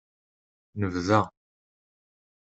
[0.79, 1.19] Nebda.